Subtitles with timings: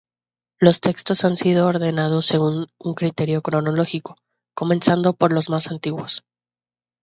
[0.59, 4.15] Los textos han sido ordenados según un criterio cronológico,
[4.55, 6.23] comenzando por los más antiguos.